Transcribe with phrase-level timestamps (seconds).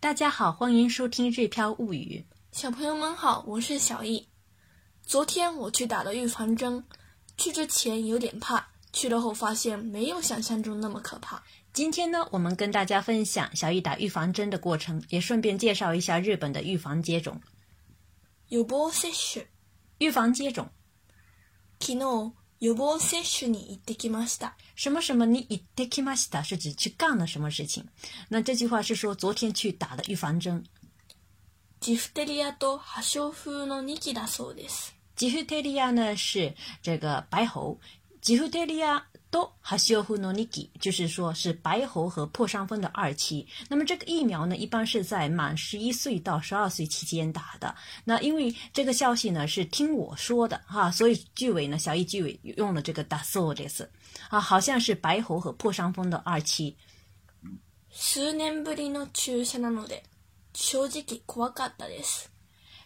[0.00, 2.24] 大家好，欢迎收听《日篇物语》。
[2.50, 4.26] 小朋友们好，我是小易。
[5.04, 6.82] 昨天我去打了预防针，
[7.36, 11.40] 去之前有点怕，去了后发现没有想象中那么可怕。
[11.72, 17.40] 今天呢，我们跟大家分享小易打预防针的过程，也顺便介绍一下日本的预防接种。
[18.48, 18.66] 有
[19.98, 20.68] 预防接种。
[21.78, 22.32] キノ。
[22.60, 24.56] 予防接種に行ってきました。
[24.74, 27.84] 什么什么に行ってきました是指去干了什么事情。
[28.30, 30.64] 那这句话是说昨天去打了预防针。
[31.80, 34.92] ジフテリアと破傷風の2期だそうです。
[35.14, 37.46] ジフテリア呢是这个白
[38.22, 43.46] ジフテリア都哈西オフ诺尼基，就是说是白喉和破伤风的二期。
[43.68, 47.74] 那么这个疫苗呢，一般是在满十一岁到十二岁期间打的。
[48.04, 53.86] 那因为这个消息呢是听我说的哈，所以纪委呢小易纪委用了这个ダソウです，
[54.30, 56.76] 啊，好像是白喉和破伤风的二期。
[57.90, 60.02] 数年ぶりの注射なので、
[60.54, 62.30] 正直怖かったです。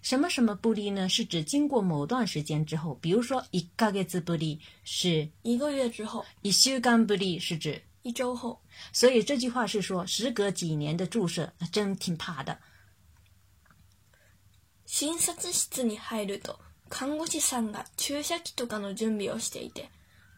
[0.02, 1.08] 什么什么不利呢？
[1.08, 8.60] 是指经过某段时间之后，比如说一个月不利是一个月之后，一週間不利是指一周后。
[8.92, 12.58] 所以这句话是说，时隔几年的注射，真挺怕的。
[14.88, 16.56] 診察室に入ると、
[16.90, 19.88] 看護師さんが注射器とかの準備をしていて。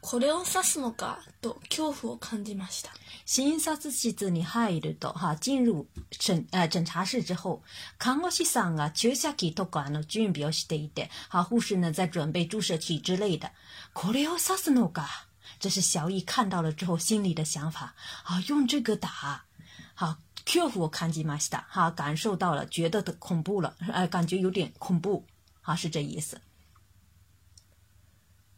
[0.04, 2.90] これを指すのかと恐怖を感じました。
[3.24, 7.62] 診察室に入ると、は進入診診察室之後
[7.96, 13.50] 看護師さんが注射器とかの準備をしていて、は護士呢在准备注射器之类的。
[13.94, 15.06] これを刺すのか，
[15.58, 17.94] 这是小易看到了之后心里的想法。
[18.24, 19.08] 啊，用这个打，
[19.94, 20.18] 好。
[20.46, 21.64] 恐怖を感じました。
[21.70, 23.74] 哈、感受到了，觉得恐怖了，
[24.10, 25.24] 感觉有点恐怖，
[25.62, 26.38] 啊，是这意思。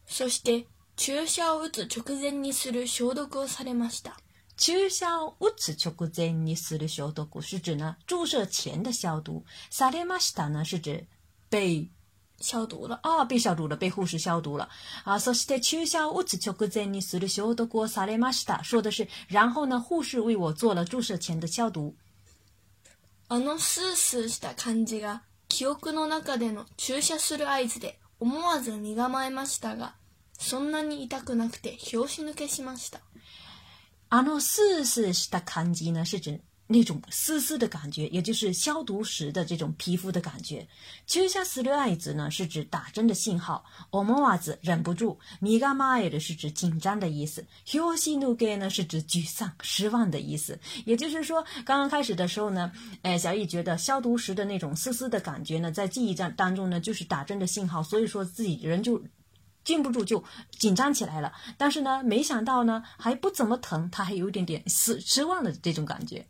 [0.05, 0.65] そして
[0.97, 4.17] 注射を打つ直前にする消毒をされました。
[4.57, 9.43] 注射を打つ直前にする消毒是指呢注射前的消毒。
[9.69, 11.05] されました呢是指
[11.51, 11.87] 被
[12.41, 14.69] 消毒了啊，被消毒了，被护士消毒了
[15.05, 15.19] 啊。
[15.19, 18.63] そして注射を打つ直前にする消毒をされました。
[18.63, 21.93] 说的是，然后呢，护士为我做了注射前的消毒。
[23.29, 29.93] あのスースーした感じが記憶の中での注射する合図で思わず身構えましたが。
[30.37, 32.99] そんなに痛くなくて、ひょし抜けしました。
[34.09, 40.65] あのすすした感じ呢，是指那种丝丝的感觉，也就是消毒时的这种皮肤的感觉。
[41.07, 43.63] きゅしゃするあい子呢，是指打针的信号。
[43.91, 45.17] おもわず、忍不住。
[45.41, 47.43] みがまえる是指紧张的意思。
[47.65, 50.57] ひょし抜け呢，是指沮丧、失望的意思。
[50.85, 52.71] 也就是说，刚刚开始的时候呢，
[53.01, 59.01] 哎，小易觉得消毒时的那种丝丝的感觉呢，在记忆当当中呢，就是打针的信号，所以说自己人就。
[59.67, 66.25] 禁不住就紧张起来了，但是呢，没想到呢还不怎么疼，他还有点点失失望的这种感觉。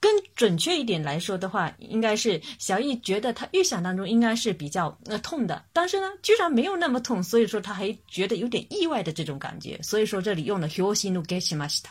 [0.00, 9.80] 更准确一点来说的话，应该是小易觉得他预想当中应该是比较呃痛的，但是呢，居然没有那么痛，所以说他还觉得有点意外的这种感觉。
[9.84, 11.84] 所以说这里用了“ひょしぬけしまし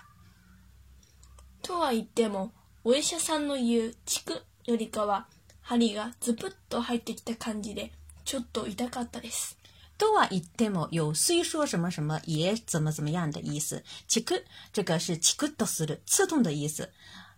[1.63, 2.51] とはいえでも、
[2.83, 5.25] 医者さんの言うチクよりかは、
[5.61, 6.35] 針がズ
[6.69, 7.91] と入ってきた感じで
[8.25, 9.55] ちょっと痛かったです。
[9.97, 13.81] 都啊，一点么有虽说什么什么也怎么怎么样的意思。
[14.09, 16.91] 切克这个是切克多斯的刺痛的意思。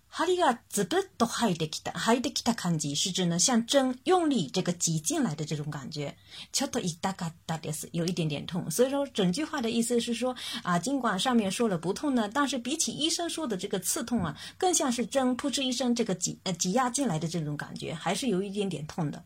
[0.10, 6.16] 哈里啊，这不都还的起的，还的起它，看挤是指呢，像针用力这个挤进来的这种感觉。
[6.52, 19.24] 乔头一打嘎打点是有一点点痛，所以说整句话的意思是说啊，尽管上面说了不痛呢，但是比起医生说的这个刺痛啊，更像是针扑哧一声这个挤呃挤压进来的这种感觉，还是有一点点痛的。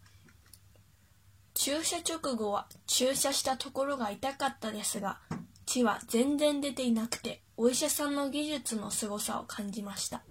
[1.53, 5.19] 注射直後は注射したところが痛かったですが
[5.65, 10.23] 血は全然出ていなくてお医者さんの技術の凄さを感じました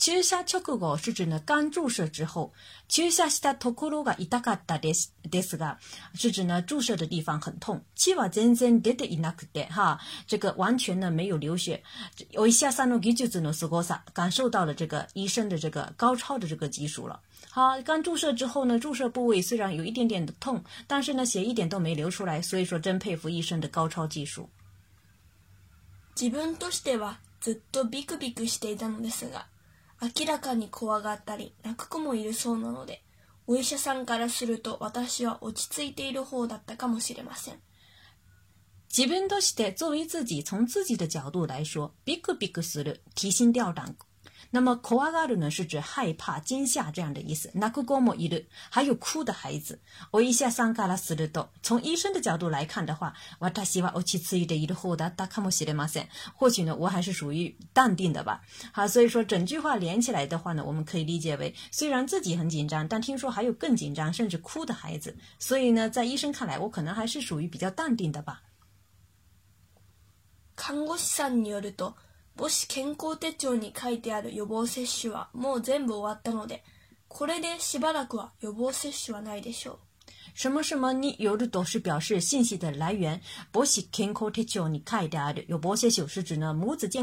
[0.00, 2.50] 注射直後、是指呢，刚注射之后，
[2.88, 5.14] 注射したところが痛かったです
[5.58, 5.76] が，
[6.14, 7.84] 是指呢，注射的地方很痛。
[7.94, 11.82] 血は全然出ていなくて、哈，这个完全呢没有流血。
[12.30, 17.20] 者さんの技術のすごさ、感受到了这个医生的这个高超的这个技术了。
[17.50, 24.48] 好，刚注射之后呢，注射部位虽然有一点点的痛，但是呢，血一点都没流出来，所以说真佩服医生的高超技术。
[26.14, 29.49] 自分としてはずっとビクビクしていたのですが。
[30.18, 33.02] 明らかに怖がったり泣く子もいるそうなので
[33.46, 37.56] お医者さんからすると私は落ち着いている方だったかもしれません
[38.96, 43.94] 自分として作为自己从自己的角度来说ビクビクする提心吊胆
[44.52, 47.50] 那么，koaga 鲁呢是指害怕、惊吓这样的意思。
[47.54, 49.74] nakugomo 伊鲁还有哭的孩子。
[49.74, 51.48] o s a 我一下上 a 了 a 十多。
[51.62, 56.08] 从医生的角度来看的话，我大希望我其次一点一点后，他他看我写的嘛噻。
[56.34, 58.40] 或许呢，我还是属于淡定的吧。
[58.72, 65.16] 好，所以说整句话连起来的话呢，我们可以理解为：虽然自己很紧张，但听说还有更紧张甚至哭的孩子。
[65.38, 68.42] 所以呢，在医生看来，我可能还是属于比较淡定的吧。
[70.56, 71.94] 看護師さんによると。
[80.32, 80.92] 什么什么？
[80.94, 83.20] 你有的都是表示信息的来源。
[83.52, 84.14] 母子健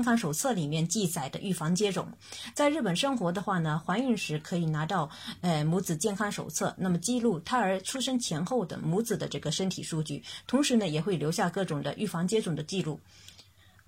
[0.02, 2.08] 康手册里面记载的预防接种，
[2.56, 5.08] 在日本生活的话呢，怀孕时可以拿到
[5.42, 13.00] 呃母子健康手册，那么记录胎儿出生前后的母子的这个身体数据，同时呢也会留下各种的预防接种的记录。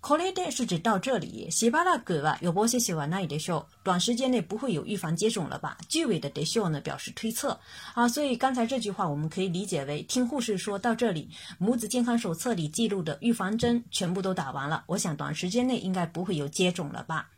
[0.01, 5.77] 可能得是指到这里，西班牙狗啊有波些西班牙那一点说，短时间内不会有预防接种了吧？
[5.89, 7.57] 句尾的得说呢表示推测
[7.93, 17.29] 啊，所以刚才这句话我们可以理解为，听护士说到这里，母子健康手册里记录的预防针全部都打完了，我想短时间内应该不会有接种了吧。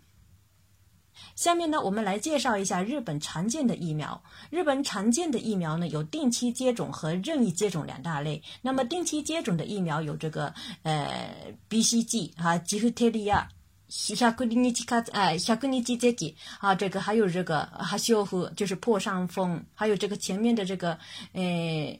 [1.36, 4.22] 下面呢，我们来介绍一下日本常见的疫苗。
[4.50, 8.42] 日本常见的疫苗呢，有定期接种和任意接种两大类。
[8.62, 10.54] 那么，定期接种的疫苗有这个
[10.84, 11.36] 呃
[11.70, 13.48] ，BCG 啊，吉尾特利亚，
[13.88, 16.14] 小格尼奇卡哎，小格尼奇捷
[16.60, 20.98] 啊，这个还有这个哈修奥夫，就是破伤风，还有这个前面的这个
[21.34, 22.00] 呃。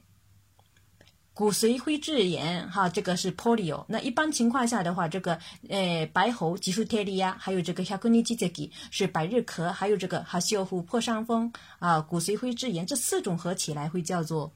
[1.34, 3.82] 骨髓灰质炎，哈，这个是 polio。
[3.88, 5.38] 那一般情况下的话，这个
[5.70, 14.52] 呃，白喉、脊速贴粒炎，还有这个小关节肌是百日咳，还有这个哈西尔夫破伤风啊，骨髓灰质炎这四种合起来会叫做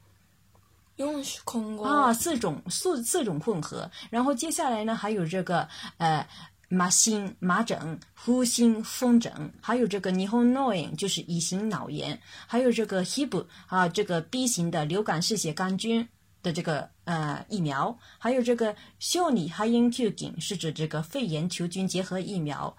[0.97, 1.15] 用
[1.45, 3.89] 空啊，四种四四种混合。
[4.11, 6.23] 然后接下来呢，还有这个呃
[6.69, 16.07] 麻心麻疹、呼心风疹，还有这个尼红脑炎，就是乙型脑炎，还有这个 hib 啊，这个 B 型的流感嗜血杆菌。
[16.43, 19.19] 的这个呃疫苗，还有这个 s h
[19.65, 22.75] i n g 菌是指这个肺炎球菌结合疫苗，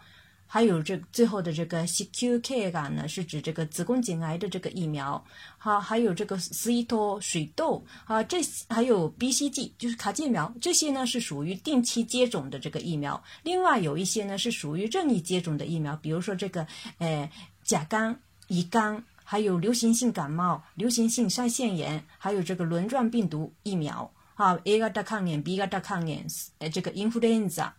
[0.47, 5.23] 还有这最后的这个 CQK v 呢是指这个子宫颈癌的这个疫苗，
[5.57, 6.87] 好，还有这个 C
[7.21, 8.39] 水痘，啊，这
[8.69, 13.23] 还有 BCG 就是卡介苗，这些呢是属于定期接种的这个疫苗。
[13.43, 16.67] 另外有一些呢是属于任意接种的疫苗，比如说这个
[16.99, 17.31] 呃
[17.65, 19.03] 甲肝、乙肝。
[19.31, 26.27] 还有流行性感冒、流行性腮腺炎，还有这个轮状病毒疫苗啊，A 亚大抗原、B 亚大抗原，
[26.61, 27.71] 呃，这个 influenza，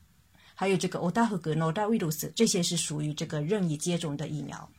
[0.54, 4.70] 还有这个 o a g n 奥塔赫格诺达病 s 这些是属于这个任意接种的疫苗。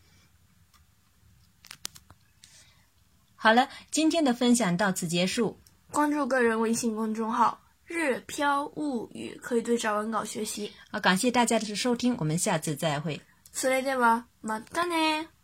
[3.34, 5.58] 好了，今天的分享到此结束。
[5.90, 10.70] 关注个人微信公众号“日飘物语”，可以对照文稿学习。
[10.92, 13.20] 啊，感谢大家的收听，我们下次再会。
[13.52, 15.39] それではまたね。